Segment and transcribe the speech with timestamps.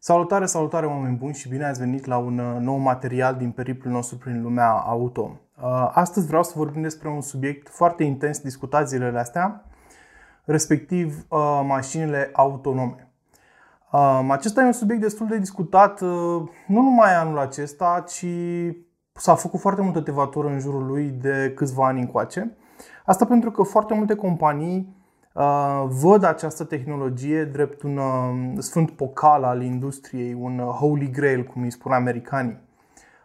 [0.00, 3.92] Salutare, salutare oameni buni și bine ați venit la un uh, nou material din periplul
[3.92, 5.40] nostru prin lumea auto.
[5.62, 9.64] Uh, astăzi vreau să vorbim despre un subiect foarte intens discutat zilele astea,
[10.44, 13.02] respectiv uh, mașinile autonome.
[14.28, 16.50] Acesta e un subiect destul de discutat nu
[16.82, 18.26] numai anul acesta, ci
[19.12, 22.56] s-a făcut foarte multă tevatură în jurul lui de câțiva ani încoace.
[23.04, 24.97] Asta pentru că foarte multe companii Uh,
[25.86, 31.62] văd această tehnologie drept un uh, sfânt pocal al industriei, un uh, holy grail, cum
[31.62, 32.66] îi spun americanii.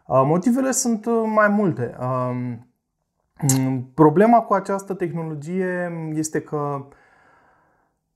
[0.08, 1.06] Motivele sunt
[1.36, 1.96] mai multe.
[2.00, 2.68] Um,
[3.94, 6.86] problema cu această tehnologie este că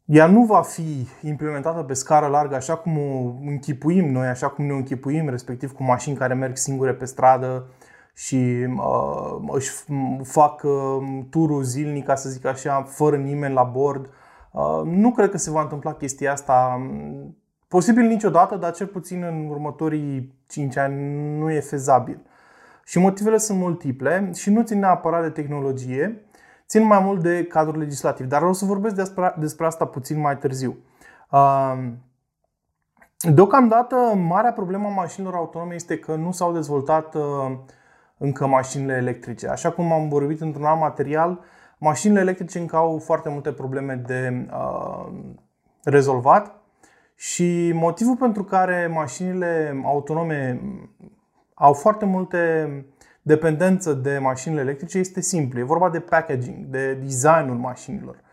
[0.05, 4.65] ea nu va fi implementată pe scară largă așa cum o închipuim noi, așa cum
[4.65, 7.67] ne închipuim, respectiv cu mașini care merg singure pe stradă,
[8.17, 9.71] și uh, își
[10.23, 14.09] fac uh, turul zilnic, ca să zic așa, fără nimeni la bord.
[14.51, 16.87] Uh, nu cred că se va întâmpla chestia asta.
[17.67, 20.95] Posibil niciodată, dar cel puțin în următorii 5 ani
[21.37, 22.19] nu e fezabil.
[22.85, 26.25] Și motivele sunt multiple și nu țin neapărat de tehnologie,
[26.67, 28.25] țin mai mult de cadrul legislativ.
[28.25, 30.77] Dar o să vorbesc despre, despre asta puțin mai târziu.
[31.31, 31.89] Uh,
[33.33, 33.95] deocamdată,
[34.27, 37.51] marea problemă a mașinilor autonome este că nu s-au dezvoltat uh,
[38.17, 39.47] încă mașinile electrice.
[39.47, 41.39] Așa cum am vorbit într-un alt material,
[41.77, 45.07] mașinile electrice încă au foarte multe probleme de uh,
[45.83, 46.55] rezolvat
[47.15, 50.61] și motivul pentru care mașinile autonome
[51.53, 52.69] au foarte multe
[53.21, 55.59] dependență de mașinile electrice este simplu.
[55.59, 58.25] E vorba de packaging, de designul mașinilor.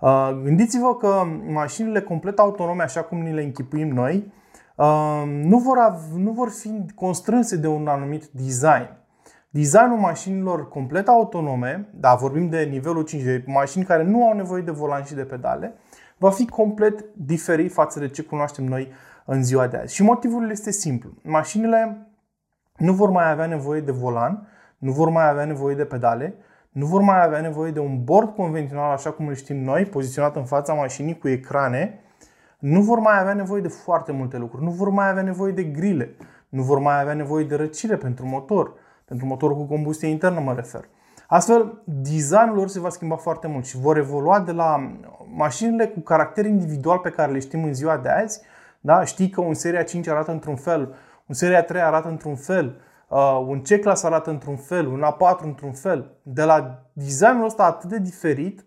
[0.00, 4.32] Uh, gândiți-vă că mașinile complet autonome, așa cum ni le închipuim noi,
[4.76, 5.78] uh, nu vor,
[6.16, 8.99] nu vor fi constrânse de un anumit design.
[9.52, 14.62] Designul mașinilor complet autonome, da, vorbim de nivelul 5, de mașini care nu au nevoie
[14.62, 15.74] de volan și de pedale,
[16.18, 18.92] va fi complet diferit față de ce cunoaștem noi
[19.24, 19.94] în ziua de azi.
[19.94, 21.10] Și motivul este simplu.
[21.22, 22.06] Mașinile
[22.76, 26.34] nu vor mai avea nevoie de volan, nu vor mai avea nevoie de pedale,
[26.70, 30.36] nu vor mai avea nevoie de un bord convențional așa cum îl știm noi, poziționat
[30.36, 32.00] în fața mașinii cu ecrane,
[32.58, 35.62] nu vor mai avea nevoie de foarte multe lucruri, nu vor mai avea nevoie de
[35.62, 36.14] grile,
[36.48, 38.72] nu vor mai avea nevoie de răcire pentru motor,
[39.10, 40.88] pentru motorul cu combustie internă mă refer.
[41.26, 44.92] Astfel, designul lor se va schimba foarte mult și vor evolua de la
[45.34, 48.40] mașinile cu caracter individual pe care le știm în ziua de azi.
[48.80, 49.04] Da?
[49.04, 50.94] Știi că un Seria 5 arată într-un fel,
[51.26, 55.72] un Seria 3 arată într-un fel, uh, un C-Class arată într-un fel, un A4 într-un
[55.72, 56.10] fel.
[56.22, 58.64] De la designul ăsta atât de diferit,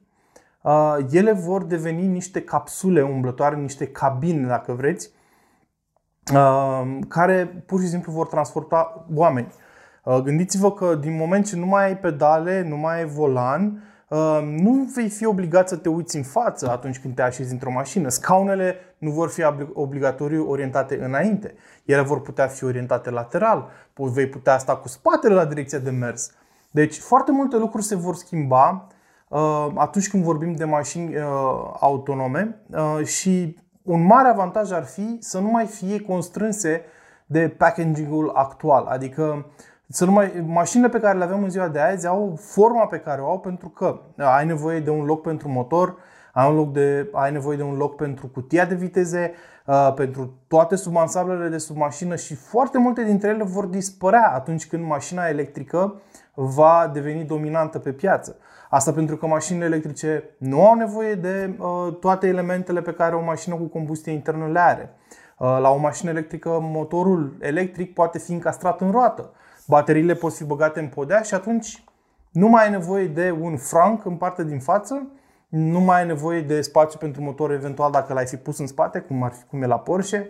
[0.62, 5.12] uh, ele vor deveni niște capsule umblătoare, niște cabine, dacă vreți,
[6.34, 9.48] uh, care pur și simplu vor transporta oameni.
[10.04, 14.40] Uh, gândiți-vă că din moment ce nu mai ai pedale, nu mai ai volan, uh,
[14.42, 18.10] nu vei fi obligat să te uiți în față atunci când te așezi într-o mașină.
[18.10, 19.44] Scaunele nu vor fi
[19.74, 21.54] obligatoriu orientate înainte.
[21.86, 23.70] Ele vor putea fi orientate lateral.
[23.94, 26.32] Vei putea sta cu spatele la direcția de mers.
[26.72, 28.88] Deci foarte multe lucruri se vor schimba
[29.28, 31.16] uh, atunci când vorbim de mașini
[31.80, 32.60] autonome
[33.04, 36.82] și un mare avantaj ar fi să nu mai fie constrânse
[37.26, 38.86] de packaging-ul actual.
[38.86, 39.46] Adică
[39.88, 43.22] să numai, mașinile pe care le avem în ziua de azi au forma pe care
[43.22, 45.98] o au pentru că ai nevoie de un loc pentru motor,
[46.34, 49.34] ai, un loc de, ai nevoie de un loc pentru cutia de viteze,
[49.66, 54.68] uh, pentru toate subansablele de sub mașină și foarte multe dintre ele vor dispărea atunci
[54.68, 56.02] când mașina electrică
[56.34, 58.38] va deveni dominantă pe piață.
[58.70, 63.24] Asta pentru că mașinile electrice nu au nevoie de uh, toate elementele pe care o
[63.24, 64.94] mașină cu combustie internă le are.
[65.38, 69.32] Uh, la o mașină electrică, motorul electric poate fi încastrat în roată
[69.68, 71.84] bateriile pot fi băgate în podea și atunci
[72.32, 75.08] nu mai ai nevoie de un franc în partea din față,
[75.50, 79.00] nu mai ai nevoie de spațiu pentru motor eventual dacă l-ai fi pus în spate,
[79.00, 80.30] cum, ar fi, cum e la Porsche.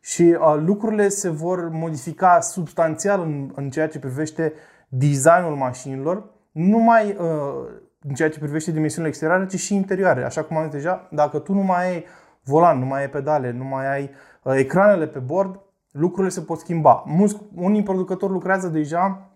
[0.00, 4.52] Și uh, lucrurile se vor modifica substanțial în, în ceea ce privește
[4.88, 10.24] designul mașinilor, nu numai uh, în ceea ce privește dimensiunile exterioare, ci și interioare.
[10.24, 12.04] Așa cum am zis deja, dacă tu nu mai ai
[12.44, 14.10] volan, nu mai ai pedale, nu mai ai
[14.42, 15.60] uh, ecranele pe bord,
[15.92, 17.02] lucrurile se pot schimba.
[17.06, 19.30] Mulți, unii producători lucrează deja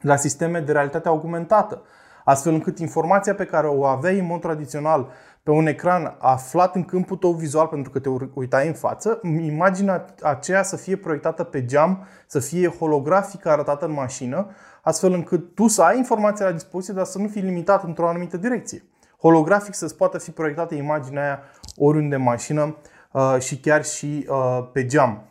[0.00, 1.82] la sisteme de realitate augmentată,
[2.24, 5.10] astfel încât informația pe care o aveai în mod tradițional
[5.42, 10.04] pe un ecran aflat în câmpul tău vizual pentru că te uitai în față, imaginea
[10.22, 14.50] aceea să fie proiectată pe geam, să fie holografică arătată în mașină,
[14.82, 18.36] astfel încât tu să ai informația la dispoziție, dar să nu fii limitat într-o anumită
[18.36, 18.84] direcție.
[19.20, 21.40] Holografic să-ți poată fi proiectată imaginea aia
[21.76, 22.76] oriunde în mașină
[23.12, 25.22] uh, și chiar și uh, pe geam.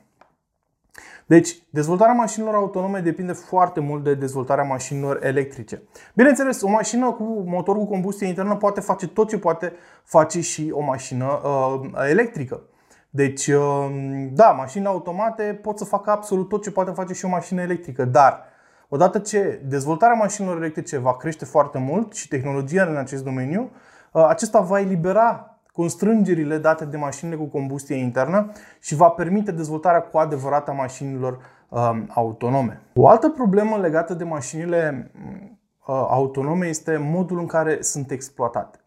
[1.25, 5.81] Deci, dezvoltarea mașinilor autonome depinde foarte mult de dezvoltarea mașinilor electrice.
[6.13, 9.73] Bineînțeles, o mașină cu motor cu combustie internă poate face tot ce poate
[10.03, 12.61] face și o mașină uh, electrică.
[13.09, 17.29] Deci, um, da, mașinile automate pot să facă absolut tot ce poate face și o
[17.29, 18.43] mașină electrică, dar
[18.89, 23.71] odată ce dezvoltarea mașinilor electrice va crește foarte mult și tehnologia în acest domeniu,
[24.11, 30.01] uh, acesta va elibera constrângerile date de mașinile cu combustie internă și va permite dezvoltarea
[30.01, 31.39] cu adevărat a mașinilor
[31.69, 32.81] um, autonome.
[32.93, 38.79] O altă problemă legată de mașinile uh, autonome este modul în care sunt exploatate.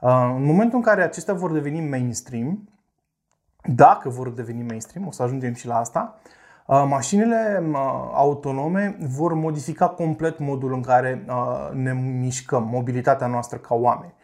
[0.00, 2.68] Uh, în momentul în care acestea vor deveni mainstream,
[3.62, 6.18] dacă vor deveni mainstream, o să ajungem și la asta,
[6.66, 7.76] uh, mașinile uh,
[8.14, 11.24] autonome vor modifica complet modul în care
[11.72, 14.14] ne mișcăm, mobilitatea noastră ca oameni.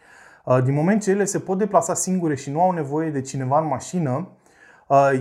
[0.63, 3.67] Din moment ce ele se pot deplasa singure și nu au nevoie de cineva în
[3.67, 4.27] mașină,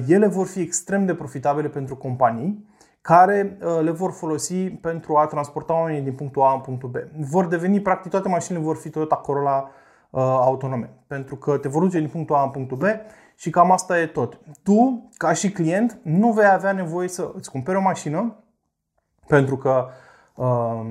[0.07, 2.69] ele vor fi extrem de profitabile pentru companii
[3.01, 6.97] care le vor folosi pentru a transporta oamenii din punctul A în punctul B.
[7.31, 9.71] Vor deveni, practic, toate mașinile vor fi Toyota Corolla
[10.21, 12.83] autonome, pentru că te vor duce din punctul A în punctul B
[13.35, 14.41] și cam asta e tot.
[14.63, 18.35] Tu, ca și client, nu vei avea nevoie să îți cumperi o mașină
[19.27, 19.87] pentru că
[20.35, 20.87] uh,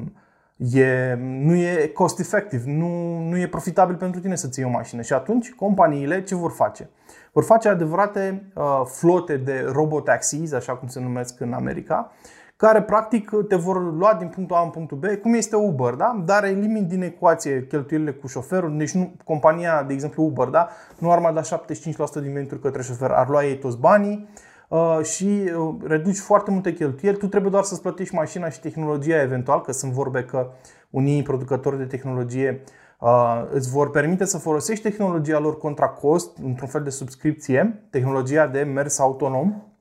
[0.57, 5.01] e, nu e cost effective, nu, nu e profitabil pentru tine să ții o mașină.
[5.01, 6.89] Și atunci companiile ce vor face?
[7.31, 12.11] Vor face adevărate uh, flote de robotaxis, așa cum se numesc în America,
[12.57, 16.21] care practic te vor lua din punctul A în punctul B, cum este Uber, da?
[16.25, 20.69] dar elimin din ecuație cheltuielile cu șoferul, deci nu, compania, de exemplu Uber, da?
[20.97, 24.54] nu ar mai da 75% din venituri către șofer, ar lua ei toți banii uh,
[25.03, 29.61] și uh, reduci foarte multe cheltuieli, tu trebuie doar să-ți plătești mașina și tehnologia eventual,
[29.61, 30.51] că sunt vorbe că
[30.89, 32.63] unii producători de tehnologie
[32.99, 38.47] uh, îți vor permite să folosești tehnologia lor contra cost, într-un fel de subscripție, tehnologia
[38.47, 39.74] de mers autonom, Uh,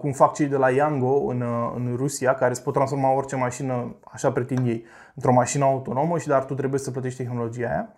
[0.00, 3.36] cum fac cei de la Yango în, uh, în Rusia, care îți pot transforma orice
[3.36, 4.84] mașină, așa pretind ei,
[5.14, 7.88] într-o mașină autonomă și dar tu trebuie să plătești tehnologia aia.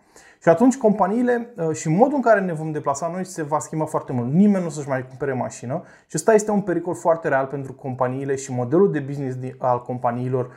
[0.43, 3.85] Și atunci companiile uh, și modul în care ne vom deplasa noi se va schimba
[3.85, 4.33] foarte mult.
[4.33, 8.35] Nimeni nu să-și mai cumpere mașină și ăsta este un pericol foarte real pentru companiile
[8.35, 10.51] și modelul de business al companiilor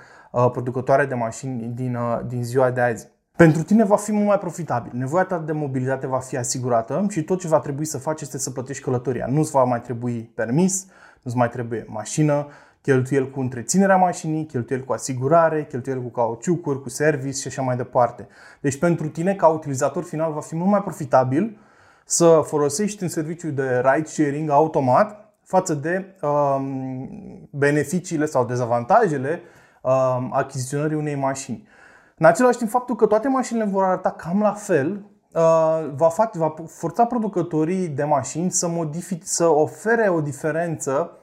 [0.51, 1.97] producătoare de mașini din,
[2.27, 3.12] din ziua de azi.
[3.37, 4.91] Pentru tine va fi mult mai profitabil.
[4.95, 8.37] Nevoia ta de mobilitate va fi asigurată și tot ce va trebui să faci este
[8.37, 9.25] să plătești călătoria.
[9.29, 10.85] Nu-ți va mai trebui permis,
[11.21, 12.47] nu-ți mai trebuie mașină,
[12.81, 17.75] cheltuieli cu întreținerea mașinii, cheltuieli cu asigurare, cheltuieli cu cauciucuri, cu service și așa mai
[17.75, 18.27] departe.
[18.61, 21.57] Deci pentru tine, ca utilizator final, va fi mult mai profitabil
[22.05, 29.41] să folosești un serviciu de ride sharing automat față de um, beneficiile sau dezavantajele
[29.81, 31.67] um, achiziționării unei mașini.
[32.17, 36.37] În același timp, faptul că toate mașinile vor arăta cam la fel uh, va, face,
[36.37, 41.17] va forța producătorii de mașini să, modific, să ofere o diferență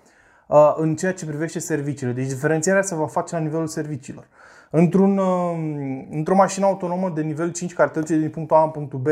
[0.47, 2.13] uh, în ceea ce privește serviciile.
[2.13, 4.27] Deci diferențierea se va face la nivelul serviciilor.
[4.71, 8.71] Într-un, uh, într-o mașină autonomă de nivel 5 care te duce din punctul A în
[8.71, 9.07] punctul B,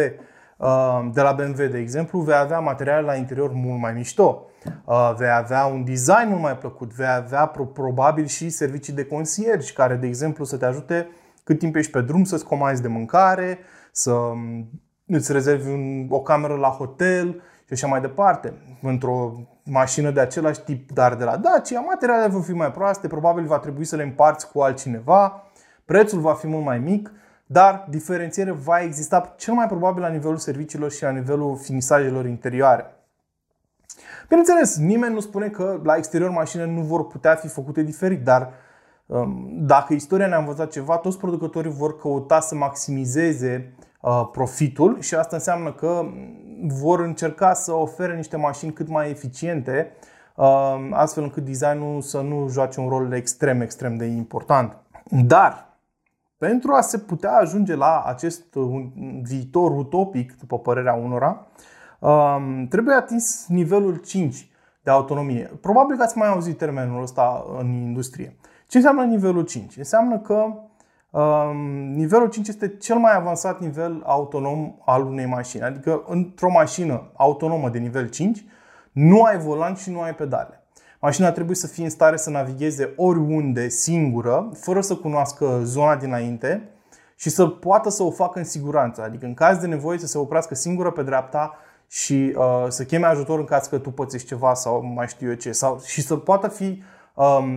[1.13, 4.47] de la BMW, de exemplu, vei avea materiale la interior mult mai mișto,
[5.17, 9.95] vei avea un design mult mai plăcut, vei avea probabil și servicii de concierge care,
[9.95, 11.09] de exemplu, să te ajute
[11.49, 13.59] cât timp ești pe drum să-ți comanzi de mâncare,
[13.93, 14.71] să mm,
[15.07, 18.53] îți rezervi un, o cameră la hotel și așa mai departe.
[18.83, 19.33] Într-o
[19.65, 23.59] mașină de același tip, dar de la Dacia, materialele vor fi mai proaste, probabil va
[23.59, 25.51] trebui să le împarți cu altcineva,
[25.85, 27.13] prețul va fi mult mai mic,
[27.47, 32.85] dar diferențiere va exista cel mai probabil la nivelul serviciilor și la nivelul finisajelor interioare.
[34.29, 38.53] Bineînțeles, nimeni nu spune că la exterior mașinile nu vor putea fi făcute diferit, dar
[38.53, 38.68] Um,
[39.51, 45.37] dacă istoria ne-a învățat ceva, toți producătorii vor căuta să maximizeze uh, profitul și asta
[45.37, 46.05] înseamnă că
[46.67, 49.93] vor încerca să ofere niște mașini cât mai eficiente,
[50.35, 54.77] um, astfel încât designul să nu joace un rol extrem, extrem de important.
[55.05, 55.79] Dar,
[56.39, 58.55] pentru a se putea ajunge la acest
[59.23, 61.47] viitor utopic, după părerea unora,
[61.99, 64.51] um, trebuie atins nivelul 5
[64.83, 65.51] de autonomie.
[65.61, 68.37] Probabil că ați mai auzit termenul ăsta în industrie.
[68.69, 69.77] Ce înseamnă nivelul 5?
[69.77, 70.45] Înseamnă că
[71.11, 71.57] um,
[71.95, 75.63] nivelul 5 este cel mai avansat nivel autonom al unei mașini.
[75.63, 78.45] Adică într-o mașină autonomă de nivel 5
[78.93, 80.63] nu ai volan și nu ai pedale.
[81.01, 86.69] Mașina trebuie să fie în stare să navigheze oriunde singură, fără să cunoască zona dinainte
[87.17, 89.03] și să poată să o facă în siguranță.
[89.03, 91.55] Adică în caz de nevoie să se oprească singură pe dreapta
[91.87, 95.35] și uh, să cheme ajutor în caz că tu pățești ceva sau mai știu eu
[95.35, 95.53] ce.
[95.53, 96.83] Sau, și să poată fi um,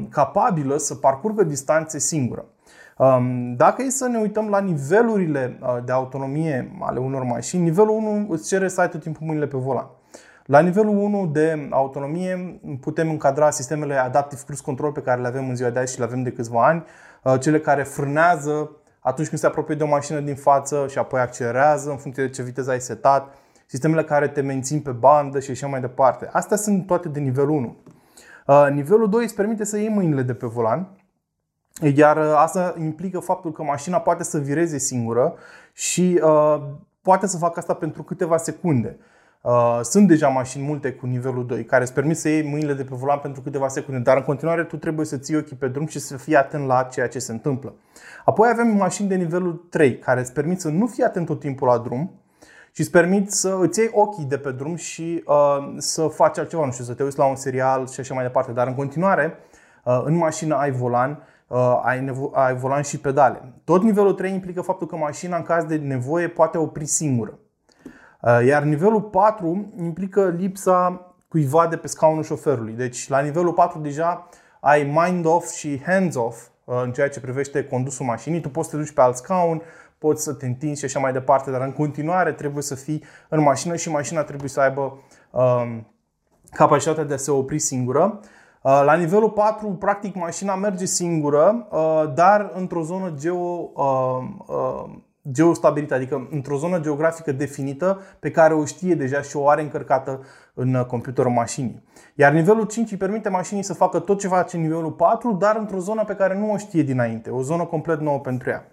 [0.10, 2.46] capabilă să parcurgă distanțe singură.
[2.98, 7.90] Um, dacă e să ne uităm la nivelurile uh, de autonomie ale unor mașini, nivelul
[7.90, 9.88] 1 îți cere să ai tot timpul mâinile pe volan.
[10.46, 15.50] La nivelul 1 de autonomie putem încadra sistemele Adaptive Cruise Control pe care le avem
[15.50, 16.84] în ziua de azi și le avem de câțiva ani,
[17.24, 21.20] uh, cele care frânează atunci când se apropie de o mașină din față și apoi
[21.20, 25.52] accelerează în funcție de ce viteză ai setat, sistemele care te mențin pe bandă și
[25.52, 26.30] așa mai departe.
[26.32, 27.76] Astea sunt toate de nivelul 1.
[28.52, 30.88] Uh, nivelul 2 îți permite să iei mâinile de pe volan,
[31.96, 35.36] iar uh, asta implică faptul că mașina poate să vireze singură
[35.74, 36.62] și uh,
[37.02, 38.98] poate să facă asta pentru câteva secunde.
[39.42, 42.84] Uh, sunt deja mașini multe cu nivelul 2 care îți permit să iei mâinile de
[42.84, 45.88] pe volan pentru câteva secunde, dar în continuare tu trebuie să ții ochii pe drum
[45.88, 47.74] și să fii atent la ceea ce se întâmplă.
[48.26, 51.68] Apoi avem mașini de nivelul 3 care îți permit să nu fii atent tot timpul
[51.68, 52.21] la drum
[52.72, 56.66] și îți permit să îți iei ochii de pe drum și uh, să faci altceva,
[56.66, 58.52] nu știu, să te uiți la un serial și așa mai departe.
[58.52, 59.38] Dar în continuare,
[59.84, 63.54] uh, în mașină ai volan, uh, ai, nevo- ai volan și pedale.
[63.64, 67.40] Tot nivelul 3 implică faptul că mașina în caz de nevoie poate opri singură.
[68.22, 72.74] Uh, iar nivelul 4 implică lipsa cuiva de pe scaunul șoferului.
[72.74, 77.20] Deci la nivelul 4 deja ai mind off și hands off uh, în ceea ce
[77.20, 78.42] privește condusul mașinii.
[78.42, 79.62] Tu poți să te duci pe alt scaun,
[80.02, 83.42] poți să te întinzi și așa mai departe, dar în continuare trebuie să fii în
[83.42, 85.00] mașină și mașina trebuie să aibă
[85.32, 85.94] um,
[86.52, 88.20] capacitatea de a se opri singură.
[88.62, 91.68] Uh, la nivelul 4, practic, mașina merge singură,
[92.16, 93.72] dar într-o zonă geo,
[95.32, 100.22] geostabilită, adică într-o zonă geografică definită pe care o știe deja și o are încărcată
[100.54, 101.84] în computerul mașinii.
[102.16, 105.80] Iar nivelul 5 îi permite mașinii să facă tot ce face nivelul 4, dar într-o
[105.80, 108.66] zonă pe care nu o știe dinainte, o zonă complet nouă pentru ea.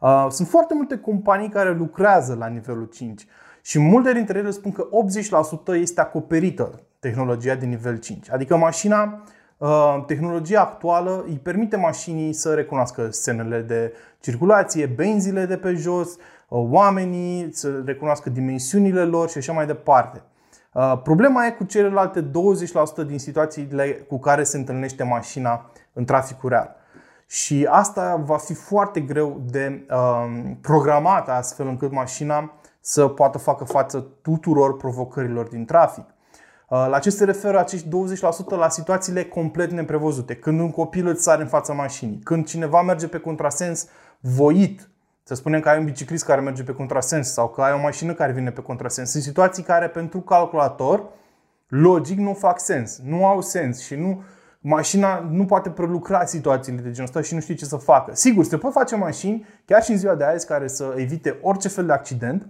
[0.00, 3.26] Uh, sunt foarte multe companii care lucrează la nivelul 5
[3.62, 4.88] și multe dintre ele spun că
[5.74, 8.30] 80% este acoperită tehnologia de nivel 5.
[8.30, 9.22] Adică mașina
[9.60, 16.08] Uh, tehnologia actuală îi permite mașinii să recunoască scenele de circulație, benzile de pe jos,
[16.08, 16.18] uh,
[16.70, 20.22] oamenii, să recunoască dimensiunile lor și așa mai departe.
[20.72, 26.48] Uh, problema e cu celelalte 20% din situațiile cu care se întâlnește mașina în traficul
[26.48, 26.76] real.
[27.32, 29.86] Și asta va fi foarte greu de
[30.60, 36.04] programată astfel încât mașina să poată facă față tuturor provocărilor din trafic.
[36.68, 37.90] Uh, la ce se referă acești 20%
[38.48, 40.34] la situațiile complet neprevăzute?
[40.34, 43.86] Când un copil îți sare în fața mașinii, când cineva merge pe contrasens
[44.20, 44.90] voit,
[45.22, 48.14] să spunem că ai un biciclist care merge pe contrasens sau că ai o mașină
[48.14, 49.10] care vine pe contrasens.
[49.10, 51.08] Sunt situații care pentru calculator
[51.68, 54.22] logic nu fac sens, nu au sens și nu
[54.62, 58.14] mașina nu poate prelucra situațiile de genul ăsta și nu știe ce să facă.
[58.14, 61.68] Sigur, se pot face mașini, chiar și în ziua de azi, care să evite orice
[61.68, 62.48] fel de accident,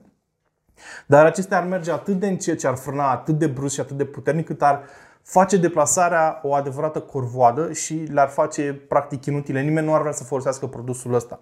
[1.06, 3.96] dar acestea ar merge atât de încet și ar frâna atât de brusc și atât
[3.96, 4.82] de puternic cât ar
[5.22, 9.62] face deplasarea o adevărată corvoadă și le-ar face practic inutile.
[9.62, 11.40] Nimeni nu ar vrea să folosească produsul ăsta.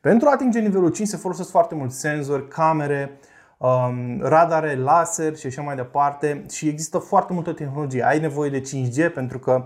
[0.00, 3.18] Pentru a atinge nivelul 5 se folosesc foarte mulți senzori, camere,
[3.58, 8.06] um, radare, laser și așa mai departe și există foarte multă tehnologie.
[8.06, 9.64] Ai nevoie de 5G pentru că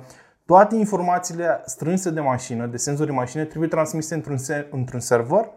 [0.48, 4.36] toate informațiile strânse de mașină, de senzori mașină, trebuie transmise într-un,
[4.70, 5.50] într-un server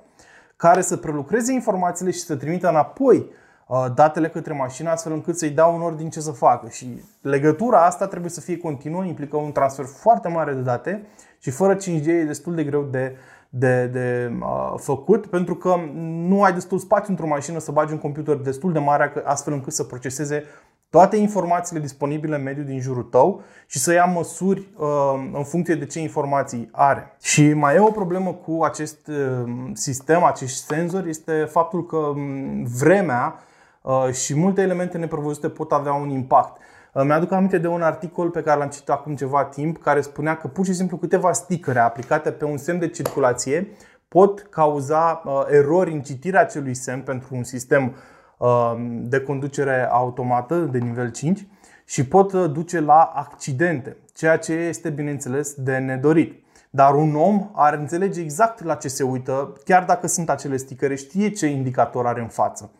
[0.56, 3.30] care să prelucreze informațiile și să trimită înapoi
[3.72, 6.70] Uh, datele către mașină astfel încât să-i dau un ordin ce să facă.
[6.70, 11.06] Și legătura asta trebuie să fie continuă, implică un transfer foarte mare de date
[11.40, 13.16] și fără 5G e destul de greu de,
[13.50, 15.76] de, de uh, făcut pentru că
[16.28, 19.74] nu ai destul spațiu într-o mașină să bagi un computer destul de mare astfel încât
[19.74, 20.44] să proceseze
[20.92, 24.88] toate informațiile disponibile în mediul din jurul tău și să ia măsuri uh,
[25.34, 27.16] în funcție de ce informații are.
[27.22, 32.64] Și mai e o problemă cu acest uh, sistem, acești senzori, este faptul că um,
[32.64, 33.40] vremea
[33.82, 36.58] Uh, și multe elemente neprevăzute pot avea un impact.
[36.94, 40.38] Uh, mi-aduc aminte de un articol pe care l-am citit acum ceva timp care spunea
[40.38, 43.68] că pur și simplu câteva stickere aplicate pe un semn de circulație
[44.08, 47.96] pot cauza uh, erori în citirea acelui semn pentru un sistem
[49.02, 51.48] de conducere automată de nivel 5
[51.86, 56.44] și pot duce la accidente, ceea ce este bineînțeles de nedorit.
[56.70, 60.96] Dar un om ar înțelege exact la ce se uită, chiar dacă sunt acele sticăre,
[60.96, 62.72] știe ce indicator are în față.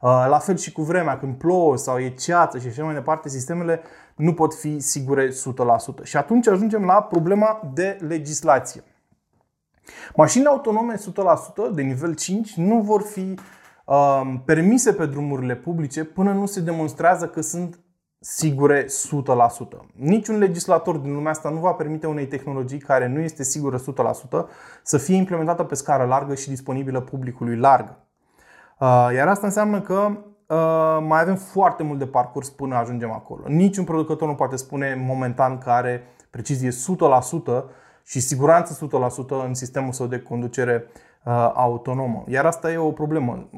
[0.00, 3.28] Uh, la fel și cu vremea, când plouă sau e ceață și așa mai departe,
[3.28, 3.80] sistemele
[4.16, 5.32] nu pot fi sigure 100%.
[6.02, 8.82] Și atunci ajungem la problema de legislație.
[10.16, 10.98] Mașinile autonome 100%
[11.74, 13.38] de nivel 5 nu vor fi um,
[14.44, 17.78] permise pe drumurile publice până nu se demonstrează că sunt
[18.20, 18.88] sigure 100%.
[19.92, 23.82] Niciun legislator din lumea asta nu va permite unei tehnologii care nu este sigură 100%
[24.82, 27.88] să fie implementată pe scară largă și disponibilă publicului larg.
[28.78, 30.08] Uh, iar asta înseamnă că
[30.46, 33.42] uh, mai avem foarte mult de parcurs până ajungem acolo.
[33.46, 36.72] Niciun producător nu poate spune momentan că are precizie 100%
[38.04, 38.88] și siguranță
[39.42, 41.07] 100% în sistemul său de conducere uh,
[41.54, 42.24] autonomă.
[42.28, 43.48] Iar asta e o problemă.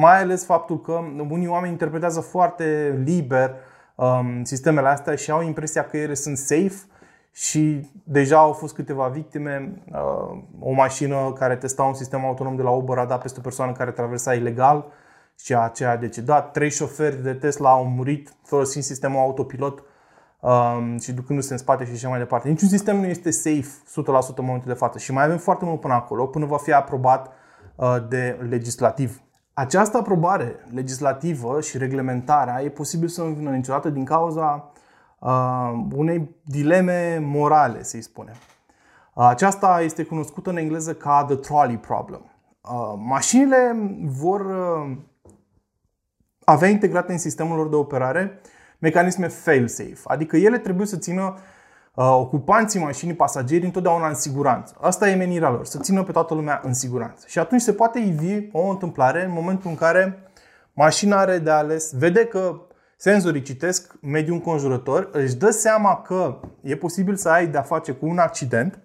[0.00, 3.54] Mai ales faptul că unii oameni interpretează foarte liber
[3.94, 6.76] um, sistemele astea și au impresia că ele sunt safe
[7.32, 9.82] și deja au fost câteva victime.
[9.92, 13.42] Uh, o mașină care testa un sistem autonom de la Uber a dat peste o
[13.42, 14.84] persoană care traversa ilegal
[15.38, 16.50] și aceea a decedat.
[16.50, 19.82] Trei șoferi de Tesla au murit folosind sistemul autopilot
[20.42, 22.48] um, și ducându-se în spate și așa mai departe.
[22.48, 23.68] Niciun sistem nu este safe
[24.02, 26.72] 100% în momentul de față și mai avem foarte mult până acolo, până va fi
[26.72, 27.32] aprobat
[27.76, 29.22] uh, de legislativ.
[29.54, 34.72] Această aprobare legislativă și reglementarea e posibil să nu vină niciodată din cauza
[35.18, 38.34] uh, unei dileme morale, să-i spunem.
[39.14, 42.22] Uh, aceasta este cunoscută în engleză ca the trolley problem.
[42.60, 44.96] Uh, mașinile vor uh,
[46.44, 48.40] avea integrate în sistemul lor de operare
[48.82, 51.36] mecanisme fail-safe, adică ele trebuie să țină
[51.94, 54.74] uh, ocupanții mașinii, pasagerii, întotdeauna în siguranță.
[54.80, 57.24] Asta e menirea lor, să țină pe toată lumea în siguranță.
[57.28, 60.18] Și atunci se poate ivi o întâmplare în momentul în care
[60.72, 62.60] mașina are de ales, vede că
[62.96, 68.06] senzorii citesc mediul înconjurător, își dă seama că e posibil să ai de-a face cu
[68.06, 68.78] un accident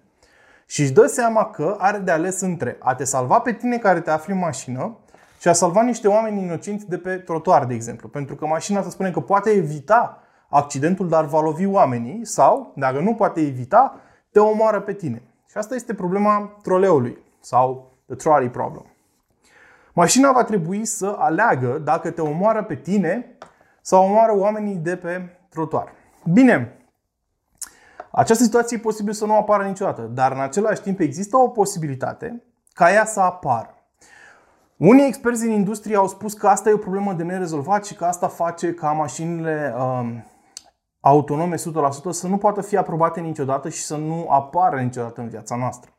[0.66, 4.00] și își dă seama că are de ales între a te salva pe tine care
[4.00, 4.98] te afli în mașină
[5.38, 8.08] și a salva niște oameni inocenți de pe trotuar, de exemplu.
[8.08, 13.00] Pentru că mașina să spune că poate evita accidentul, dar va lovi oamenii sau, dacă
[13.00, 15.22] nu poate evita, te omoară pe tine.
[15.50, 18.84] Și asta este problema troleului sau the trolley problem.
[19.92, 23.36] Mașina va trebui să aleagă dacă te omoară pe tine
[23.80, 25.92] sau omoară oamenii de pe trotuar.
[26.32, 26.78] Bine,
[28.10, 32.42] această situație e posibil să nu apară niciodată, dar în același timp există o posibilitate
[32.72, 33.77] ca ea să apară.
[34.78, 38.04] Unii experți din industrie au spus că asta e o problemă de nerezolvat și că
[38.04, 40.24] asta face ca mașinile um,
[41.00, 41.58] autonome 100%
[42.10, 45.90] să nu poată fi aprobate niciodată și să nu apară niciodată în viața noastră.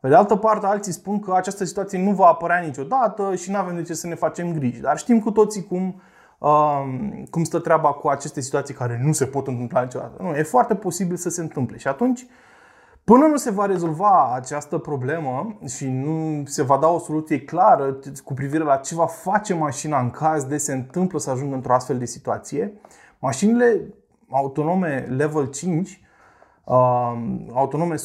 [0.00, 3.56] Pe de altă parte, alții spun că această situație nu va apărea niciodată și nu
[3.56, 4.80] avem de ce să ne facem griji.
[4.80, 6.02] Dar știm cu toții cum,
[6.38, 10.22] um, cum stă treaba cu aceste situații care nu se pot întâmpla niciodată.
[10.22, 11.76] Nu, e foarte posibil să se întâmple.
[11.76, 12.26] Și atunci,
[13.08, 17.98] Până nu se va rezolva această problemă și nu se va da o soluție clară
[18.24, 21.74] cu privire la ce va face mașina în caz de se întâmplă să ajungă într-o
[21.74, 22.72] astfel de situație,
[23.18, 23.94] mașinile
[24.30, 26.00] autonome level 5,
[26.64, 26.74] uh,
[27.52, 27.98] autonome 100%,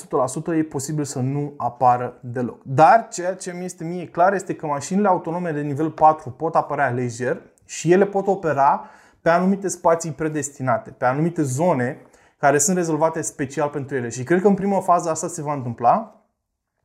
[0.57, 2.61] e posibil să nu apară deloc.
[2.63, 6.55] Dar ceea ce mi este mie clar este că mașinile autonome de nivel 4 pot
[6.55, 8.85] apărea lejer și ele pot opera
[9.21, 12.01] pe anumite spații predestinate, pe anumite zone
[12.43, 14.09] care sunt rezolvate special pentru ele.
[14.09, 16.21] Și cred că în prima fază asta se va întâmpla.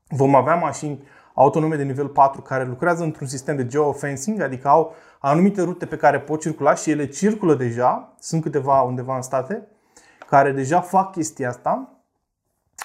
[0.09, 1.03] Vom avea mașini
[1.35, 5.97] autonome de nivel 4 care lucrează într-un sistem de geofencing, adică au anumite rute pe
[5.97, 9.67] care pot circula și ele circulă deja, sunt câteva undeva în state,
[10.29, 12.03] care deja fac chestia asta,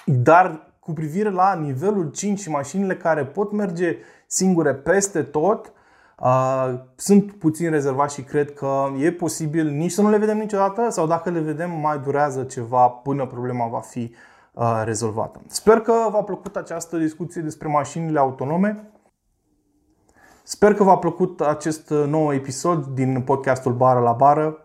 [0.04, 5.82] dar cu privire la nivelul 5 și mașinile care pot merge singure peste tot, Uh,
[6.96, 11.06] sunt puțin rezervat și cred că e posibil nici să nu le vedem niciodată sau
[11.06, 14.14] dacă le vedem mai durează ceva până problema va fi
[14.52, 15.40] uh, rezolvată.
[15.46, 18.88] Sper că v-a plăcut această discuție despre mașinile autonome.
[20.42, 24.58] Sper că v-a plăcut acest nou episod din podcastul Bară la Bară.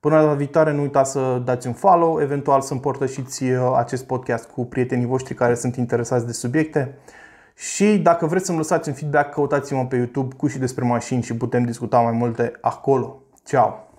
[0.00, 4.50] Până la viitoare nu uitați să dați un follow, eventual să împărtășiți uh, acest podcast
[4.50, 6.98] cu prietenii voștri care sunt interesați de subiecte.
[7.54, 11.36] Și dacă vreți să-mi lăsați un feedback, căutați-mă pe YouTube cu și despre mașini și
[11.36, 13.22] putem discuta mai multe acolo.
[13.44, 13.93] Ciao!